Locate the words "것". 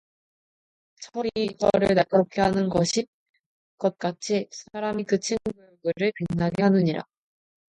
2.69-3.97